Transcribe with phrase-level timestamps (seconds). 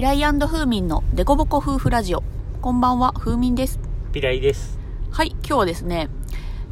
[0.00, 2.22] ピライ風民のデコボコ夫婦ラジオ。
[2.62, 3.78] こんばんは、風民です。
[4.14, 4.78] ピライです。
[5.10, 6.08] はい、今日はですね、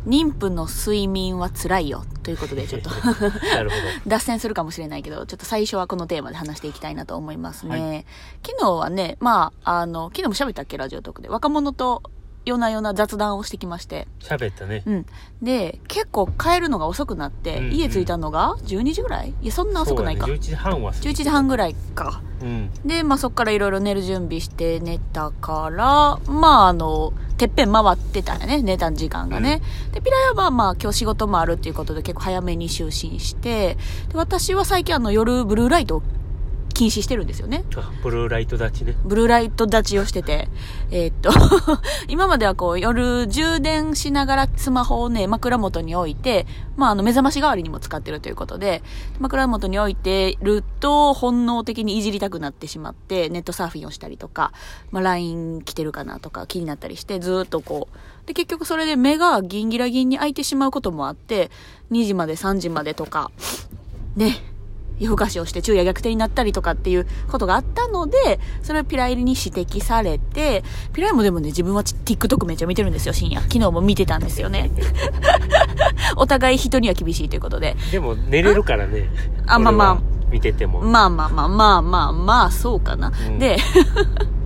[0.06, 2.06] 妊婦の睡眠は辛いよ。
[2.22, 2.88] ということで、ちょっと
[3.54, 3.76] なるほ
[4.08, 7.80] 脱線するかもしれないけど、ちょっと最初はこのテーマで話していきたいなと思いますね。
[7.80, 8.06] はい
[8.46, 11.28] 昨日はね、まあ、あの、昨日も喋ったっけ、ラジオトークで。
[11.28, 12.02] 若者と
[12.48, 14.08] 夜な夜な雑談をしてきまして。
[14.20, 14.36] ど。
[14.36, 14.82] 喋ったね。
[14.86, 15.06] うん。
[15.42, 19.34] で、結構帰るのが遅くなって、うんうん家着いたのが12時ぐらい？
[19.42, 20.26] いや、そんな遅くないか。
[20.26, 22.22] ね、11時半は過ぎ11時半ぐらいか。
[22.40, 22.70] うん。
[22.84, 29.60] で、まあそっからいろいろ寝る準備して寝たから、まああの、てっぺん回ってたよね、寝た時間がね。
[29.92, 33.76] で、ピラヤはまあ今日仕事もあるっていうことで結構早めに就寝して、
[34.08, 36.02] で、私は最近あの夜ブルーライトを
[36.78, 37.64] 禁止してるんですよね。
[37.74, 38.94] あ、ブルーライト立ちね。
[39.04, 40.48] ブルーライト立ちをしてて、
[40.92, 41.30] えーっと、
[42.06, 46.46] 今まではこう夜充電しながらスマホをね、枕元に置いて、
[46.76, 48.84] まああの目覚まし代わりにも使ってるということで、
[49.18, 54.52] 枕元に置いてると本能的にいじりたくなってしまって、ネットサーフィンをしたりとか、
[54.92, 61.50] まあ LINE 来てるかなとか気になったりして、ずーっとこう、で結局それで目がギンギラギンに開いてしまうこともあって、
[61.90, 63.32] 2時まで3時までとか、
[64.14, 64.36] ね、
[64.98, 73.40] 夜更かしをして昼夜逆転になったりとかっていうことがあったので、それをピライリに指摘されて、ピライもでもね、自分は TikTok めっちゃ見てるんですよ、深夜。
[73.42, 74.70] 昨日も見てたんですよね。
[76.16, 77.76] お互い人には厳しいということで。
[77.90, 79.08] でも寝れるからね。
[79.46, 79.98] あまあまあ
[80.30, 80.80] 見てても。
[80.80, 83.12] まあまあまあまあまあまあ、そうかな。
[83.28, 83.58] うんで、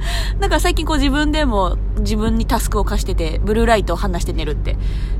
[0.41, 4.77] だから最近こう自分でも自分にタスクを課してて、ブルーライトを離して寝るって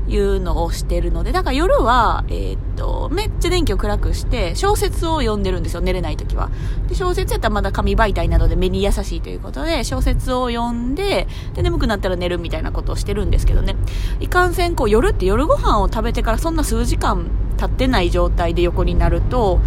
[0.07, 6.49] いうのをしてるので、だから夜は、えーっと、めっちゃ電気を暗くして、小説を読んでるんですよ、寝れない時は。
[6.87, 13.75] で、小説やったらまだ紙媒体などで目に優しいということで、小説を読んで、で、眠くなったら寝るみたいなことをしてるんですけどね。
[14.19, 19.59] いかんせん、こう夜って夜ご飯を食べてからそんな数時間経ってない状態で横になると、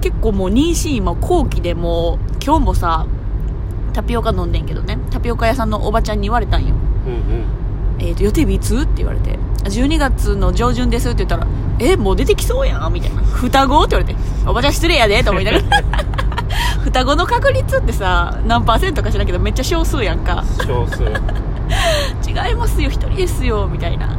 [0.00, 3.06] 結構もう妊娠今後期でも今日もさ
[3.98, 4.96] タピオカ飲んでんけどね。
[5.10, 6.72] タピオカ屋さんのおばちゃんに言われたんよ。
[7.04, 7.44] うんうん。
[7.98, 11.48] 「えー、と予定日いつ?」って言われて「12月の上旬です」って言ったら
[11.80, 15.64] 「えもう出てきそうやん」みたいな「双子?」って言われて「おばちゃん失礼やで」と思いながら。
[16.84, 20.44] 双子の確率ってさ何パーセントか知らんけどめっちゃ少数やんか。
[20.64, 21.02] 少数。
[21.02, 22.88] 違いますよ。
[22.88, 24.16] 一人ですよみたいな感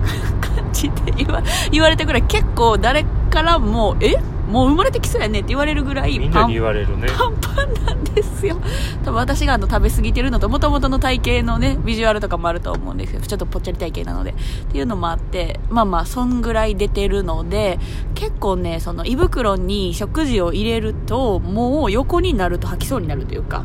[0.73, 1.41] じで言わ
[1.72, 2.23] 言われたぐらい。
[2.23, 4.18] 結構誰からも「え？
[4.50, 7.08] もう生まれてきそうやね」って言われるぐらいみんなに言われるね。
[7.18, 8.58] パンパンなんですよ。
[9.06, 14.32] 多分私があの食べ過ぎてるのと元々の体型のねビジュアルとかもあると思うんですけどちょっとぽっちゃり体型なので。
[14.32, 17.80] っていうのもあってまあまあそんぐらい出てるので
[18.16, 23.64] 結構ねその胃袋に食事を入れるともう横になると吐きそうになるというか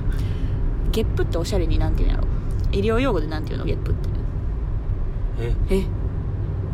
[0.93, 2.29] ゲップっておしゃれになんて言うんやろ。
[2.73, 3.67] 医療用語でなんて言うの？
[3.67, 4.09] ゲップって。
[5.41, 5.85] え、え？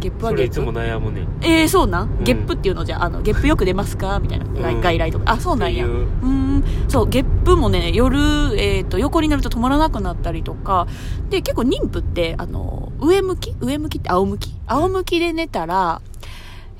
[0.00, 0.54] ゲップはゲップ。
[0.54, 1.26] それいつも悩むね。
[1.42, 2.24] えー、そうなん、ん。
[2.24, 4.18] ゲップっていうのじゃあ、あの、ゲップよく出ますか？
[4.18, 4.80] みたいな、うん。
[4.80, 5.32] 外来とか。
[5.32, 5.86] あ、そうなんや。
[5.86, 5.88] う。
[5.88, 6.64] うーん。
[6.88, 8.18] そう、ゲップもね、夜、
[8.58, 10.86] えっ、と、横になると止まらなくなったりとか。
[11.28, 13.54] で、結構妊婦って、あの、上向き？
[13.60, 14.54] 上向きって仰向き？
[14.66, 16.02] 仰向きで寝たら、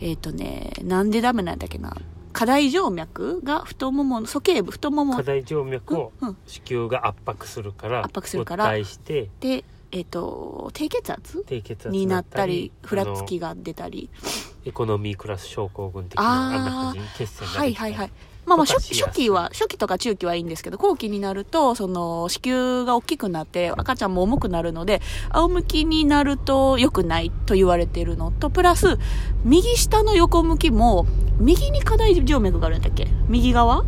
[0.00, 1.94] えっ、とね、なんでダメなんだっけな？
[2.32, 6.37] 下大静脈が太ももの、鼠径部、太もも過大静脈をうんうん。
[6.47, 8.64] 子宮が圧迫するから、圧迫するから。
[8.66, 11.45] 対して、で、えっ、と、低血圧？
[11.47, 14.09] 低血圧になったり、ふらつあきが出たり。
[14.15, 14.31] の
[14.65, 18.11] エコノミークラス症候群的な、あんな血栓がはいはいはい。
[18.47, 28.99] まあまあ初初期は、初期とか中期はいいんですけど、後期になると、その、子宮が大きくなって、赤ちゃんも重くなるので、仰向きになると良くないと言われてるのと、プラス、
[29.45, 31.06] 右下の横向きも、
[31.39, 33.09] 右に下大静脈があるんだっけ？
[33.29, 33.84] 右側？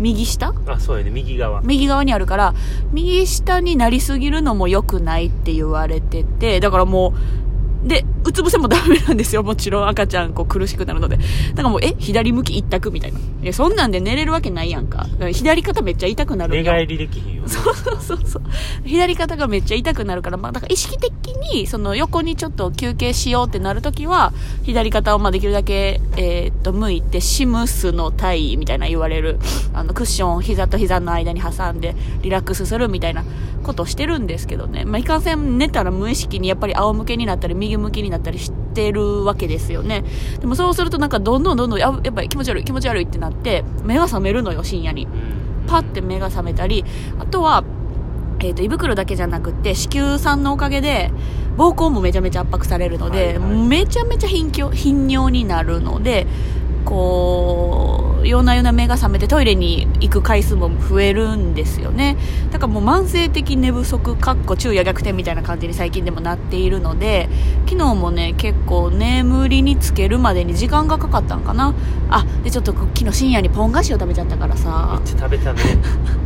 [0.00, 0.54] 右下？
[0.66, 1.60] あ、そうやね、右側。
[1.62, 2.54] 右側にあるから、
[2.92, 7.14] 右下になりすぎるのも良くないって言われてて、だからも
[7.84, 9.42] う、で、うつ伏せもダメなんですよ。
[9.44, 11.16] もちろん赤ちゃんこう苦しくなるので。
[11.16, 11.22] だ
[11.56, 13.18] からもう、え、左向き一択みたいな。
[13.18, 14.98] いや、そんなんで寝れるわけないやんか。
[14.98, 17.48] だから左肩めっちゃ痛くなる寝返りできひんよね。
[17.48, 18.42] そうそうそうそう。
[18.84, 21.12] 左肩がめっちゃ痛くなるから、まあ、だから意識的
[21.52, 29.38] に、その横にちょっと休憩しようってなるときは、左肩をまあできるだけ、えーっと、向いて、シムスの体位みたいな言われる、
[29.72, 33.24] あの、クッションを膝と膝の間に挟んで、リラックスするみたいな
[33.62, 34.84] ことをしてるんですけどね。
[34.84, 40.04] まあ、いかんせん寝たら無意識にやっぱり仰向けになったり、右向きになったりしてるわけですよね。
[40.40, 45.04] でもそうするとなんかどんどんどんどん、ややっぱり気持ち悪い気持ち悪いってなって、目が覚めるのよ、深夜に。
[45.04, 45.38] うん
[45.68, 46.84] パッて目が覚めたり、
[47.20, 47.62] あとは、
[48.40, 51.12] えっ、と、胃袋だけじゃなくって、子宮さんのおかげで、
[51.56, 54.50] 膀胱もめちゃめちゃ圧迫されるので、はいはいめちゃめちゃ頻
[55.08, 56.26] 尿になるので、
[56.88, 62.16] こう、夜な夜な目が覚めてトイレに行く回数も増えるんですよね。
[62.50, 67.28] だからもう慢性的寝不足、かっこ昼夜逆転みたいな感じに最近でもなっているので、
[67.66, 71.74] 昨日もね、結構眠りにつけるまでに時間がかかったんかな。
[72.08, 75.60] あ、でちょっと昨日深夜にポン菓子を食べちゃったからめさっ、ちゃ食べたね。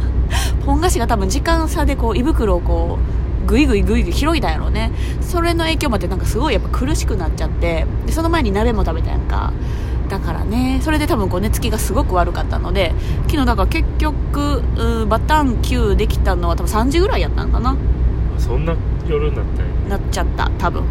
[0.81, 2.99] 菓子が多分時間差でこう胃袋をこ
[3.44, 9.53] うぐいぐいぐいぐい広いだやろうねそれの影響もあってなんかすごいやっぱ苦しくなっちゃってでその前に鍋も食べたやんか
[10.12, 10.79] だからね。
[10.82, 12.93] それで多分こう寝つきがすごく悪かったので
[13.29, 14.62] 昨日だから結局
[15.09, 17.75] バタン9できたのは多分3時ぐらいやったんかな。
[18.37, 18.76] そんな
[19.09, 20.85] 夜になったなっちゃった多分。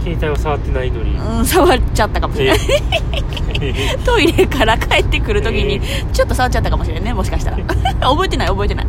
[0.00, 1.16] 携帯は触ってないのに。
[1.16, 2.58] うん触っちゃったかもしれない。
[4.04, 5.80] トイレから帰ってくるときに
[6.12, 7.58] ちょっと触っちゃったかもしれないねもしかしたら。
[8.02, 8.86] 覚えてない覚えてない。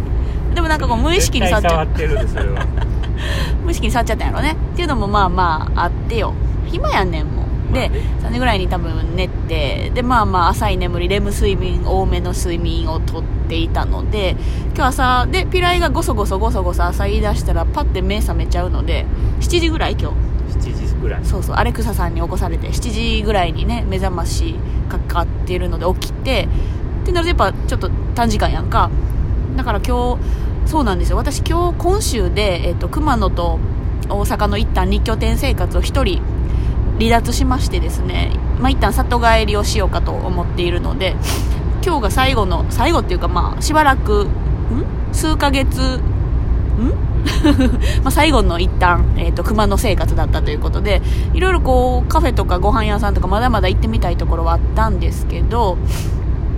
[0.55, 2.65] でもなんかこう無意識に触っちゃってるでそれは。
[3.63, 4.53] 無意識に触っちゃったんやろね。
[4.73, 6.33] っていうのもまあまああってよ。
[6.65, 14.35] 暇やねんもうで、まあね3時ぐらいに多分寝てでまあまあ浅い眠りレム睡眠多めの睡眠をとっていたので
[14.75, 19.05] 今日朝でピライがゴソゴソゴソゴソ朝言い出したらパッて目覚めちゃうので
[19.39, 20.17] 7時ぐらい今日。
[20.49, 21.25] 7時ぐらい。
[21.25, 24.55] そうそうアレクサさんに起こされて7時ぐらいにね目覚まし
[24.89, 26.47] かかってるので起きて
[27.03, 28.89] ってなるとやっぱちょっと短時間やんか。
[29.55, 31.17] だから今日そうなんですよ。
[31.17, 33.59] 私今日今週で、えっと熊野と
[34.09, 36.21] 大阪の一旦2拠点生活を1人
[36.99, 41.15] 離脱しましてですね、まあ、一旦里帰りをしようかと思っているので
[41.83, 44.85] 今日が最後の最後っていうかまあしばらくん？
[45.13, 47.09] 数ヶ月ん？
[48.03, 51.01] ま最後の一旦、えっ、と、熊野生活だったということで、
[51.33, 55.77] いろいろこう、カフェとかご飯屋さんとかまだまだ行ってみたいところはあったんですけど、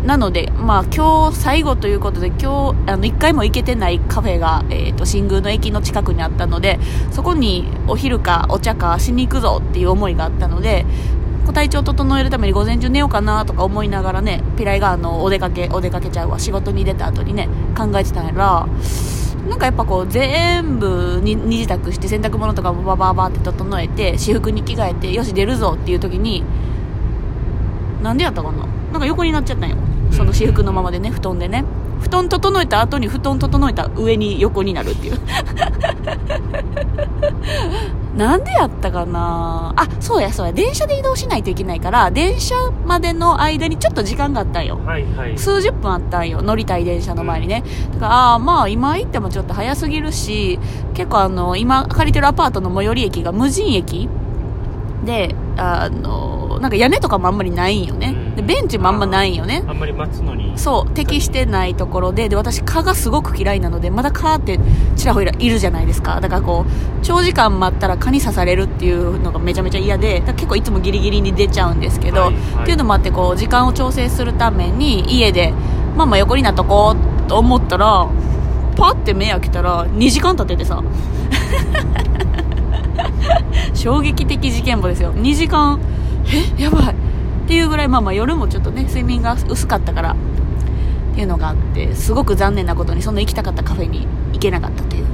[0.06, 6.80] なので、まあ今日最後ということで、今日、あの、一回も行けてないカフェが、えっ、と、新宮の駅の近くにあったので、
[7.12, 10.86] そこにお昼かお茶かしに行くぞっていう思いがあったので、
[11.54, 18.68] 体調を整えるために午前中寝ようかなとか思いながらね、ピライがあの、お出かけ、お出かけちゃうわ、仕事に出た後にね、考えてたんやら、
[19.50, 26.44] なんかやっぱこう全部に二次宅して洗濯物とかもバババって整えて私服に着替えてよし出るぞっていう時に
[28.04, 28.66] なんでやったかな？
[28.94, 29.78] なんか横になっちゃったんよ。
[30.12, 31.64] その私服のままでね布団でね。
[32.02, 35.20] 布団整えた後に布団整えた上に横になるっていう。
[38.18, 39.72] なんでやったかな？
[39.76, 40.52] あそうやそうや。
[40.52, 42.56] 電車で移動しないといけないから電車
[42.86, 44.80] までの間にちょっと時間があったんよ。
[44.86, 45.38] はいはい。
[45.38, 46.42] 数十分あったんよ。
[46.42, 47.64] 乗りたい電車の前にね。
[47.94, 50.60] だからああまあ今行ってもちょっと早すぎるし
[50.96, 54.10] 結構あの今借りてるアパートの最寄り駅が無人駅
[55.06, 59.64] であのなんか屋根とかもあんまりないんよねでベンチもあんまないんよね。
[59.68, 60.54] あんまり待つのに。
[60.58, 62.30] そう適してないところで。
[62.30, 64.60] で私蚊がすごく嫌いなのでまだ蚊って
[64.96, 66.20] ちらほらいるじゃないですか。
[66.22, 72.64] だからこう長時間待ったら蚊に刺されるっていうのがめちゃめちゃ嫌で結構いつもギリギリに出ちゃうんですけど、はいはい。
[72.64, 75.54] っていうのもあってこう時間を調整するために家で
[75.96, 78.08] まあまあ横になっとこうと思ったら
[78.76, 80.82] パッて目開けたら2時間経っててさ。
[83.74, 85.14] 衝撃的事件簿ですよ。
[85.14, 85.80] 2時間。
[86.58, 86.96] えやばい
[87.52, 95.06] っていうぐらいまあまあ夜もちょっとね睡眠が薄かったからっていうのがあってすごく残念なことにその行きたかったカフェに行けなかったという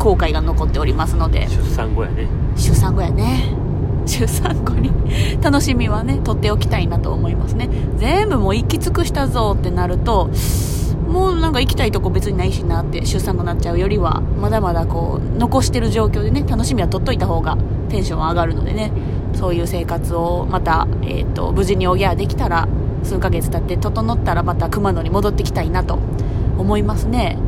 [0.00, 1.46] 後悔が残っておりますので。
[1.46, 2.26] 出産後やね。
[2.56, 3.54] 出産後やね。
[4.06, 4.90] 出産後に
[5.40, 7.70] 楽しみはね取っておきたいなと思いますね。
[7.96, 10.30] 全部もう行き尽くしたぞってなると
[11.08, 17.56] もうなんか行きたいとこ別にないしなって出産後なっちゃうよりはまだまだこう残してる状況でね楽しみは取っといた方が
[17.88, 18.90] テンションは上がるのでね
[19.34, 22.68] そういう生活をまた、えー、と無事におぎゃーできたら
[23.02, 25.98] 数ヶ月経って整ったらまた熊野に戻ってきたいなと
[26.58, 27.38] 思いますね。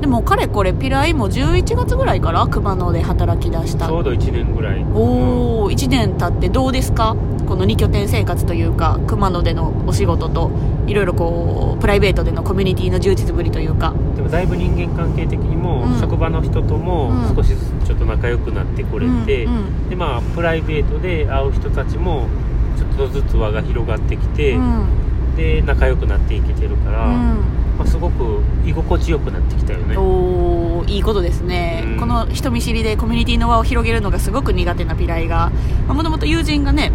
[0.00, 3.86] でもかれこれピライも11月ぐらいから熊野で働き出した。
[3.86, 4.84] ちょうど1年ぐらい。
[4.94, 5.39] おお
[5.70, 7.16] 1年経ってどうですか？
[7.46, 10.50] この2拠点生活というか熊野でのお仕事と
[10.86, 13.94] いろいろこうプライベートでのコミュニティの充実ぶりというか。
[14.14, 16.00] でもだいぶ人間関係的にも、うん。
[16.00, 17.34] 職場の人ともうん。
[17.34, 19.88] 少しずつちょっと仲良くなってくれて、うんうん。
[19.88, 22.28] でまあプライベートで会う人たちも
[22.76, 25.36] ちょっとずつ輪が広がってきて、うん。
[25.36, 29.96] で仲良くなっていけてるから、うんまあ、すごく居心地よくなってきたよね。
[29.96, 32.00] おーいいことですね、うん。
[32.00, 35.50] この人見知りでコミュニティの輪を広げるのがすごく苦手なピライが。
[35.88, 36.92] もともと友人がね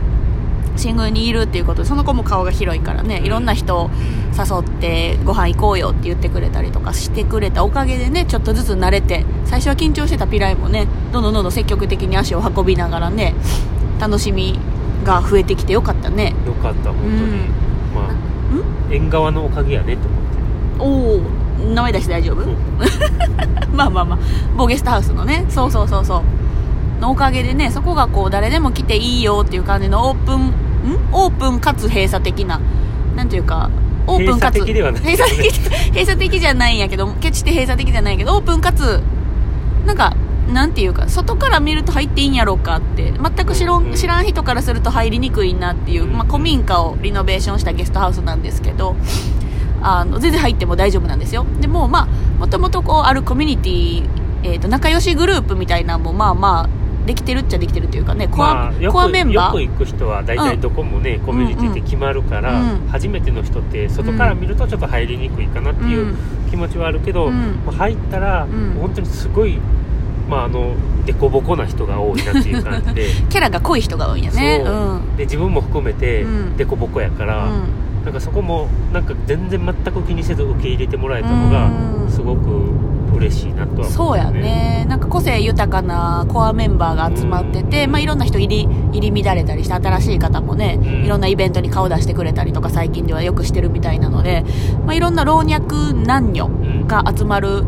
[0.78, 3.90] 新宮にいるっていうことでその子も顔が広いからねいろんな人を
[4.38, 13.34] 誘ってご飯行こうよって言ってくれたりとかしてくれたおかげでねちょっとずつ慣れて最初は緊張してたピライもねどんどんどんどん積極的に足を運びながらね
[14.00, 14.60] 楽しみ
[15.04, 16.36] が増えてきてよかったね。
[16.46, 17.40] よかった本当に、うん。
[17.96, 18.16] まあ
[18.92, 20.15] 縁側のおかげやねと
[20.80, 21.22] おお
[21.74, 22.46] 名前出して大丈夫、
[23.74, 24.20] まあまあまあ。
[24.58, 25.46] 某ゲストハウスのね。
[25.50, 26.22] そうそうそうそう。
[27.02, 30.54] のおかげでねそこがこう誰でも来ていいよっていう感じのオープンん？
[31.12, 32.60] オープンかつ閉鎖的な。
[33.16, 33.70] なんていうか
[34.08, 35.02] オープンかつ閉鎖的ではない。
[35.02, 39.02] 閉鎖的 じゃないんやけど決して閉鎖的じゃないけどオープンかつ
[39.86, 40.16] なんか
[40.54, 43.12] なんていうか外から見ると入っていいんやろうかって。
[43.12, 48.96] 全く知らん知らん人からすると入りにくいなっていう、まあ、古民家をリノベーションしたゲストハウスなんですけど
[49.82, 51.46] あの全然入っても大丈夫なんですよ。
[51.62, 52.08] でもまあ
[52.40, 54.10] もともとこうあるコミュニティ、
[54.44, 56.70] えー、と仲良しグループみたいなのもまあまあ
[57.06, 59.60] できてるっちゃできてるというかねコア,、まあ、コアメンバー？
[59.62, 62.70] よく行く人は大体どこもね、コミュニティって決まるから、うん。
[62.70, 66.16] うん初めての人って外から見るとちょっと入りにくいかなっていううん。
[66.50, 67.34] 気持ちはあるけど、うん。
[67.66, 68.74] まあ入ったら、ん。
[68.80, 69.60] 本当にすごい
[70.30, 70.74] まああの
[71.06, 73.08] 凸凹な人が多いなっていう感じで。
[73.30, 74.64] キャラが濃い人が多いんやね。
[75.18, 76.54] で自分も含めてうん。
[76.58, 82.10] 凸凹やから、うんなんかそこもなんか全然全く気にせず受け入れてもらえたのがうん。
[82.10, 82.70] すごく
[83.18, 84.86] 嬉しいなとは思そうやね。
[84.88, 87.92] なんか個性豊かなコアメンバーが集まってて、うん。
[87.92, 91.06] まあ、いろんな人入り入り乱れたりして新しい方もね、うん。
[91.06, 94.46] いろんなイベントに顔出してくれたりとか最近ではよくしてるみたいなので、
[94.86, 96.88] まあ、いろんな老若男女うん。
[96.88, 97.64] が集まる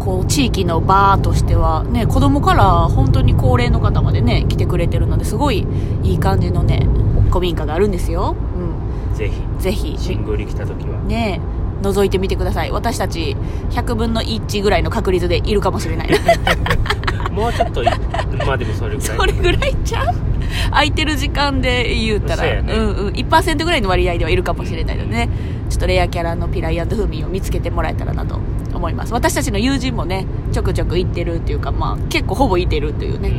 [0.00, 5.66] こう地域の場としては、ね、子供から本当に高齢の方までね来てくれてるのですごい
[6.02, 6.88] いい感じのね
[7.28, 8.34] 古民家があるんですよ、
[9.18, 9.96] ぜひうん、ぜひ。
[9.98, 10.98] 新宮に来た時は。
[11.00, 11.40] ね
[11.82, 12.70] 覗いてみてください。
[12.70, 13.36] 私たち
[13.70, 16.08] 100分の1ぐらいの確率でいるかもしれない。
[17.30, 17.86] もうちょっとい
[18.46, 19.16] まあでもそれぐらい。
[19.18, 20.14] それぐらいちゃう？
[20.70, 22.36] 空いてる時間で言うたら。
[22.38, 22.72] そうやね。
[22.72, 25.28] うんうん、1%ぐらいの割合ではいるかもしれないのでね。
[25.68, 28.40] ちょっとレアキャラのピライアンドフーミンを見つけてもらえたらなと
[28.74, 29.12] 思います。
[29.12, 33.38] 私たちの友人もねちょくちょく行ってるっていうかまあ結構ほぼいてるというね、うんう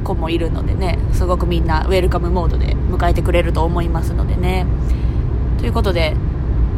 [0.00, 0.04] ん。
[0.04, 4.66] 子もいるのでねすごくみんなウェルカムモードで迎えてくれると思いますのでね
[5.58, 6.14] ということで、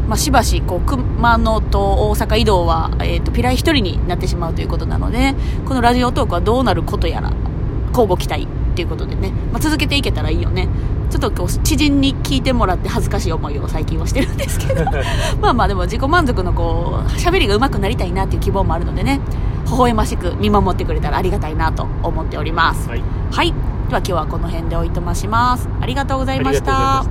[0.08, 5.34] まあ、しばしこう熊野と大阪移動は、えー、とピライ1人になってしまうということなので
[5.66, 7.32] このラジオトークはどうなることやら
[7.92, 10.68] 公募期待っていうことでね、まあ、続けていけたらいいよね
[11.10, 14.84] ちょっとこう知人に聞いてもらって恥ずかしい思いを最近はしてるんですけど
[15.40, 19.20] まあまあでも自己満足のこう喋りが上手くなりたいなっていう希望もあるのでね
[19.66, 23.02] 微笑ましく見守ってくれたらありがたいなと思っておりますはい
[23.32, 23.52] はい。
[23.88, 25.68] では今日はこの辺でおいとまします。
[25.80, 26.62] ありがとうございまし。
[26.62, 27.04] た